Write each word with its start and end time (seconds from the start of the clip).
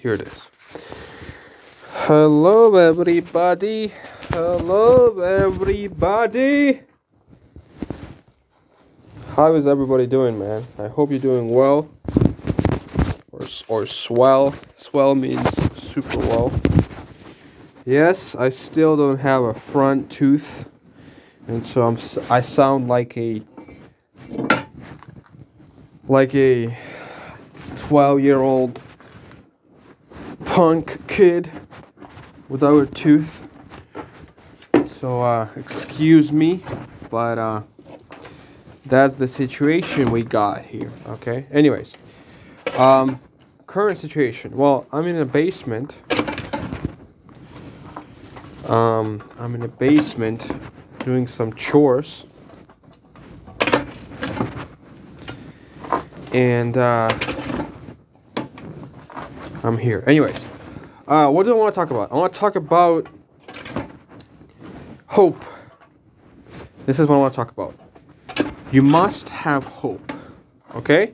Here 0.00 0.12
it 0.12 0.20
is. 0.20 0.48
Hello, 2.06 2.76
everybody. 2.76 3.92
Hello, 4.28 5.18
everybody. 5.18 6.82
How 9.34 9.56
is 9.56 9.66
everybody 9.66 10.06
doing, 10.06 10.38
man? 10.38 10.64
I 10.78 10.86
hope 10.86 11.10
you're 11.10 11.18
doing 11.18 11.50
well. 11.50 11.90
Or, 13.32 13.40
or 13.66 13.86
swell. 13.86 14.54
Swell 14.76 15.16
means 15.16 15.42
super 15.76 16.18
well. 16.18 16.52
Yes, 17.84 18.36
I 18.36 18.50
still 18.50 18.96
don't 18.96 19.18
have 19.18 19.42
a 19.42 19.54
front 19.54 20.12
tooth. 20.12 20.70
And 21.48 21.66
so 21.66 21.82
I'm 21.82 21.98
I 22.30 22.40
sound 22.40 22.86
like 22.86 23.16
a 23.16 23.42
like 26.06 26.36
a 26.36 26.72
12 27.78 28.20
year 28.20 28.38
old 28.38 28.80
punk 30.58 31.06
kid 31.06 31.48
without 32.48 32.82
a 32.82 32.86
tooth. 32.86 33.48
So, 34.88 35.22
uh, 35.22 35.48
excuse 35.54 36.32
me, 36.32 36.64
but 37.10 37.38
uh, 37.38 37.62
that's 38.86 39.14
the 39.14 39.28
situation 39.28 40.10
we 40.10 40.24
got 40.24 40.64
here. 40.64 40.90
Okay. 41.06 41.46
Anyways, 41.52 41.96
um, 42.76 43.20
current 43.68 43.98
situation. 43.98 44.50
Well, 44.56 44.84
I'm 44.90 45.06
in 45.06 45.18
a 45.18 45.24
basement. 45.24 45.96
Um, 48.68 49.22
I'm 49.38 49.54
in 49.54 49.62
a 49.62 49.68
basement 49.68 50.50
doing 51.04 51.28
some 51.28 51.52
chores. 51.52 52.26
And 56.32 56.76
uh, 56.76 57.08
I'm 59.64 59.76
here. 59.76 60.04
Anyways, 60.06 60.46
uh, 61.08 61.30
what 61.30 61.44
do 61.44 61.54
I 61.54 61.58
want 61.58 61.74
to 61.74 61.78
talk 61.78 61.90
about? 61.90 62.12
I 62.12 62.16
want 62.16 62.32
to 62.32 62.38
talk 62.38 62.56
about 62.56 63.08
hope. 65.06 65.44
This 66.86 66.98
is 66.98 67.06
what 67.08 67.16
I 67.16 67.18
want 67.18 67.32
to 67.32 67.36
talk 67.36 67.50
about. 67.50 67.74
You 68.70 68.82
must 68.82 69.28
have 69.30 69.66
hope. 69.66 70.12
Okay? 70.74 71.12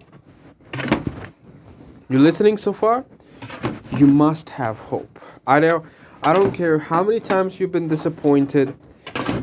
You 2.09 2.19
listening 2.19 2.59
so 2.59 2.73
far? 2.73 3.05
You 3.97 4.07
must 4.07 4.51
have 4.51 4.79
hope. 4.79 5.19
I 5.47 5.61
don't 5.61 5.85
I 6.23 6.33
don't 6.33 6.53
care 6.53 6.79
how 6.79 7.03
many 7.03 7.21
times 7.21 7.61
you've 7.61 7.73
been 7.73 7.89
disappointed. 7.89 8.75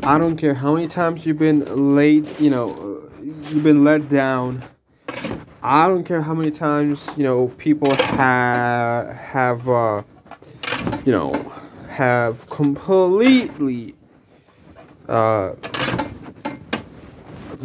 I 0.02 0.18
don't 0.18 0.36
care 0.36 0.52
how 0.54 0.74
many 0.74 0.88
times 0.88 1.24
you've 1.24 1.38
been 1.38 1.94
late, 1.94 2.40
you 2.40 2.50
know, 2.50 3.08
you've 3.22 3.62
been 3.62 3.84
let 3.84 4.08
down. 4.08 4.62
I 5.64 5.86
don't 5.86 6.02
care 6.02 6.20
how 6.20 6.34
many 6.34 6.50
times 6.50 7.08
you 7.16 7.22
know 7.22 7.46
people 7.56 7.94
have 7.94 9.08
have 9.14 9.68
uh, 9.68 10.02
you 11.04 11.12
know 11.12 11.32
have 11.88 12.48
completely 12.50 13.94
uh, 15.08 15.52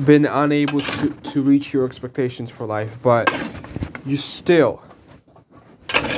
been 0.06 0.26
unable 0.26 0.80
to, 0.80 1.10
to 1.10 1.42
reach 1.42 1.74
your 1.74 1.86
expectations 1.86 2.52
for 2.52 2.68
life, 2.68 3.02
but 3.02 3.34
you 4.06 4.16
still, 4.16 4.84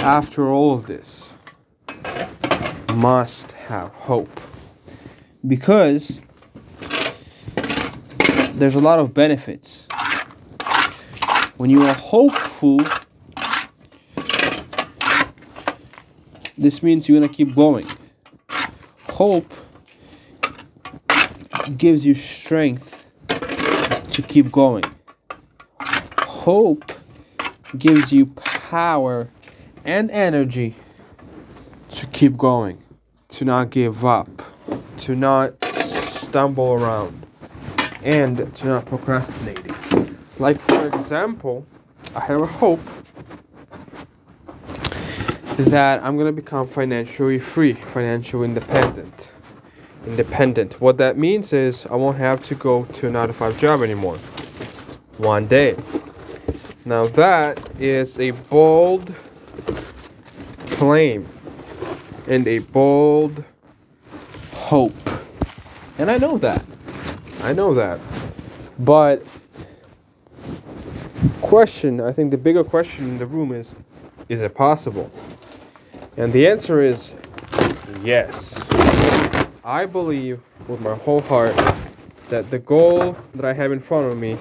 after 0.02 0.49
all 0.49 0.73
of 0.73 0.86
this, 0.86 1.30
must 2.95 3.52
have 3.53 3.89
hope. 3.91 4.41
Because 5.47 6.19
there's 8.55 8.75
a 8.75 8.81
lot 8.81 8.99
of 8.99 9.14
benefits 9.14 9.88
when 11.59 11.69
you 11.69 11.81
are 11.81 11.93
hopeful, 11.93 12.79
this 16.57 16.81
means 16.81 17.09
you're 17.09 17.19
going 17.19 17.29
to 17.29 17.35
keep 17.35 17.53
going. 17.53 17.85
Hope 19.09 19.53
gives 21.75 22.05
you 22.05 22.13
strength 22.13 23.05
to 23.27 24.21
keep 24.21 24.49
going. 24.49 24.86
Hope 26.21 26.93
gives 27.77 28.14
you 28.14 28.27
power 28.27 29.27
and 29.83 30.09
energy 30.11 30.76
to 31.89 32.08
keep 32.08 32.37
going, 32.37 32.81
to 33.27 33.43
not 33.43 33.70
give 33.70 34.05
up, 34.05 34.30
to 34.99 35.14
not 35.14 35.61
stumble 35.65 36.71
around, 36.71 37.26
and 38.02 38.53
to 38.55 38.65
not 38.65 38.86
procrastinate. 38.86 39.68
Like, 40.39 40.61
for 40.61 40.88
example, 40.88 41.66
I 42.16 42.22
have 42.22 42.42
a 42.42 42.45
hope 42.45 42.80
that 45.58 46.02
I'm 46.02 46.17
gonna 46.17 46.32
become 46.32 46.66
financially 46.66 47.38
free, 47.39 47.73
financially 47.73 48.45
independent. 48.45 49.33
Independent. 50.08 50.80
What 50.80 50.98
that 51.00 51.17
means 51.17 51.52
is 51.52 51.86
I 51.88 51.95
won't 51.95 52.17
have 52.17 52.42
to 52.45 52.55
go 52.55 52.86
to 52.86 53.08
a 53.08 53.10
9 53.10 53.27
to 53.27 53.33
5 53.33 53.60
job 53.60 53.82
anymore. 53.82 54.16
One 55.17 55.45
day. 55.45 55.76
Now, 56.86 57.08
that 57.08 57.60
is 57.77 58.17
a 58.17 58.32
bold 58.32 59.14
claim 60.71 61.27
and 62.30 62.48
a 62.48 62.60
bold 62.60 63.44
hope. 64.54 64.94
And 65.98 66.10
I 66.10 66.17
know 66.17 66.38
that. 66.38 66.64
I 67.44 67.52
know 67.52 67.73
that. 67.73 68.00
But 68.80 69.21
question, 71.41 72.02
I 72.02 72.11
think 72.11 72.31
the 72.31 72.37
bigger 72.37 72.63
question 72.63 73.05
in 73.05 73.17
the 73.17 73.25
room 73.25 73.52
is 73.52 73.73
is 74.30 74.41
it 74.43 74.53
possible? 74.53 75.09
And 76.17 76.31
the 76.31 76.47
answer 76.47 76.81
is 76.81 77.13
yes. 78.03 78.55
I 79.63 79.85
believe 79.85 80.39
with 80.67 80.81
my 80.81 80.95
whole 80.95 81.21
heart 81.21 81.55
that 82.29 82.49
the 82.52 82.59
goal 82.59 83.17
that 83.33 83.45
I 83.45 83.53
have 83.53 83.71
in 83.71 83.79
front 83.79 84.11
of 84.11 84.17
me 84.17 84.37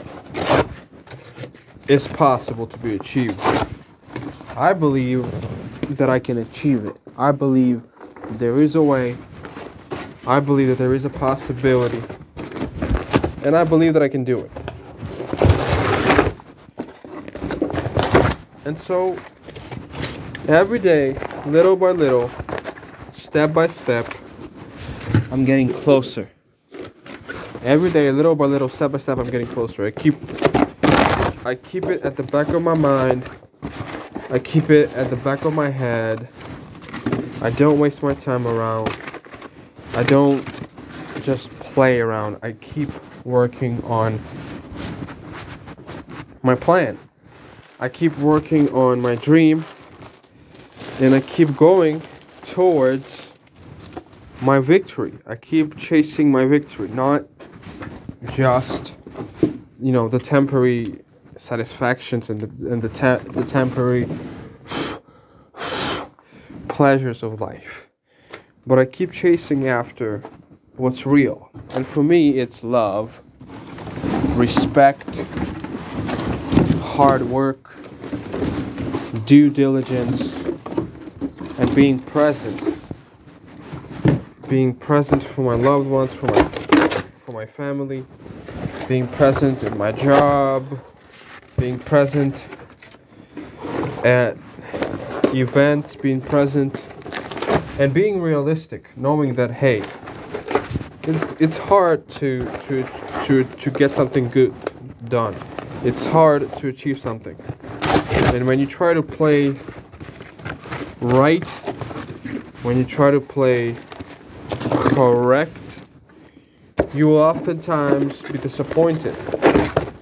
is 1.88 2.06
possible 2.06 2.67
to 2.67 2.78
be 2.78 2.97
achieved. 2.97 3.41
I 4.56 4.75
believe 4.75 5.25
that 5.97 6.11
I 6.11 6.19
can 6.19 6.38
achieve 6.38 6.84
it. 6.84 6.97
I 7.17 7.33
believe 7.33 7.83
there 8.33 8.61
is 8.61 8.75
a 8.77 8.83
way. 8.83 9.17
I 10.27 10.41
believe 10.41 10.69
that 10.69 10.78
there 10.78 10.94
is 10.94 11.06
a 11.06 11.11
possibility. 11.11 12.03
And 13.44 13.56
I 13.56 13.65
believe 13.65 13.94
that 13.94 14.03
I 14.03 14.09
can 14.09 14.25
do 14.25 14.41
it. 14.41 14.50
And 18.69 18.79
so, 18.79 19.17
every 20.47 20.79
day, 20.79 21.19
little 21.47 21.75
by 21.75 21.93
little, 21.93 22.31
step 23.12 23.55
by 23.55 23.67
step, 23.67 24.06
I'm 25.33 25.47
getting 25.47 25.73
closer. 25.73 26.29
Every 27.62 27.91
day, 27.91 28.11
little 28.11 28.34
by 28.34 28.45
little, 28.45 28.69
step 28.69 28.93
by 28.93 28.99
step, 28.99 29.17
I'm 29.17 29.31
getting 29.31 29.47
closer. 29.47 29.87
I 29.87 29.91
keep, 29.91 30.17
I 31.47 31.55
keep 31.55 31.87
it 31.87 32.03
at 32.03 32.17
the 32.17 32.25
back 32.25 32.49
of 32.49 32.61
my 32.61 32.75
mind. 32.75 33.27
I 34.29 34.39
keep 34.39 34.69
it 34.69 34.93
at 34.93 35.09
the 35.09 35.17
back 35.17 35.47
of 35.47 35.55
my 35.55 35.71
head. 35.71 36.29
I 37.41 37.49
don't 37.49 37.79
waste 37.79 38.03
my 38.03 38.12
time 38.12 38.47
around. 38.47 38.95
I 39.95 40.03
don't 40.03 40.45
just 41.23 41.49
play 41.61 42.00
around. 42.00 42.37
I 42.43 42.53
keep 42.53 42.91
working 43.25 43.83
on 43.85 44.21
my 46.43 46.55
plan. 46.55 46.99
I 47.81 47.89
keep 47.89 48.16
working 48.19 48.69
on 48.71 49.00
my 49.00 49.15
dream 49.15 49.65
and 51.00 51.15
I 51.15 51.21
keep 51.21 51.56
going 51.56 52.03
towards 52.44 53.31
my 54.43 54.59
victory. 54.59 55.12
I 55.27 55.37
keep 55.37 55.77
chasing 55.77 56.31
my 56.31 56.44
victory, 56.44 56.88
not 56.88 57.27
just 58.33 58.97
you 59.81 59.93
know 59.93 60.09
the 60.09 60.19
temporary 60.19 60.99
satisfactions 61.37 62.31
and 62.31 62.41
the 62.41 62.72
and 62.72 62.83
the, 62.83 62.88
te- 62.88 63.31
the 63.31 63.44
temporary 63.44 64.09
pleasures 66.69 67.23
of 67.23 67.41
life. 67.41 67.87
But 68.67 68.81
I 68.81 68.87
keep 68.87 69.12
chasing 69.12 69.69
after 69.69 70.23
what's 70.76 71.06
real. 71.06 71.50
And 71.75 71.87
for 71.87 72.03
me 72.03 72.38
it's 72.41 72.64
love, 72.64 73.23
respect, 74.37 75.25
hard 76.99 77.23
work, 77.23 77.77
due 79.25 79.49
diligence, 79.49 80.45
and 81.61 81.73
being 81.73 81.97
present. 81.97 82.77
Being 84.49 84.75
present 84.75 85.23
for 85.23 85.43
my 85.43 85.55
loved 85.55 85.89
ones, 85.89 86.12
for 86.12 86.27
my 86.27 86.43
for 87.25 87.31
my 87.31 87.47
family, 87.47 88.05
being 88.89 89.06
present 89.06 89.62
in 89.62 89.79
my 89.79 89.93
job, 89.93 90.67
being 91.56 91.79
present 91.79 92.45
at 94.05 94.37
events, 95.33 95.94
being 95.94 96.21
present 96.21 96.85
and 97.79 97.94
being 97.94 98.21
realistic, 98.21 98.91
knowing 98.97 99.35
that 99.35 99.53
hey, 99.53 99.85
it's 101.05 101.25
it's 101.39 101.59
hard 101.59 102.09
to 102.09 102.41
to 102.67 102.85
to 103.25 103.44
to 103.44 103.71
get 103.71 103.93
something 103.93 104.29
good 104.29 104.53
done 105.09 105.37
it's 105.85 106.07
hard 106.07 106.51
to 106.59 106.69
achieve 106.69 107.01
something. 107.01 107.37
And 108.35 108.47
when 108.47 108.59
you 108.59 108.67
try 108.67 108.95
to 108.95 109.03
play 109.03 109.57
right 111.01 111.45
when 112.63 112.77
you 112.77 112.85
try 112.85 113.11
to 113.11 113.21
play 113.21 113.77
correct, 114.61 115.81
you 116.93 117.07
will 117.07 117.19
oftentimes 117.19 118.21
be 118.23 118.37
disappointed. 118.39 119.15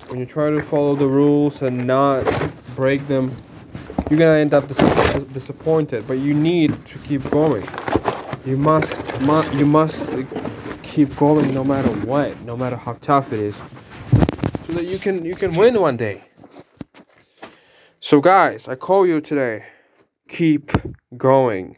When 0.08 0.18
you 0.18 0.26
try 0.26 0.50
to 0.50 0.60
follow 0.62 0.96
the 0.96 1.06
rules 1.06 1.60
and 1.60 1.86
not 1.86 2.24
break 2.74 3.06
them, 3.08 3.30
you're 4.08 4.18
gonna 4.18 4.38
end 4.38 4.54
up 4.54 4.66
dis- 4.68 5.24
disappointed. 5.34 6.06
But 6.08 6.18
you 6.18 6.32
need 6.32 6.74
to 6.86 6.98
keep 7.00 7.28
going. 7.30 7.64
You 8.46 8.56
must, 8.56 9.20
mu- 9.20 9.58
you 9.58 9.66
must 9.66 10.10
keep 10.82 11.14
going 11.16 11.52
no 11.52 11.62
matter 11.62 11.90
what, 12.06 12.40
no 12.42 12.56
matter 12.56 12.76
how 12.76 12.94
tough 12.94 13.34
it 13.34 13.40
is, 13.40 13.56
so 14.66 14.72
that 14.72 14.84
you 14.84 14.98
can 14.98 15.24
you 15.24 15.34
can 15.34 15.54
win 15.54 15.80
one 15.80 15.96
day. 15.96 16.24
So 18.00 18.20
guys, 18.20 18.68
I 18.68 18.74
call 18.74 19.06
you 19.06 19.20
today. 19.20 19.64
Keep 20.28 20.72
going. 21.16 21.74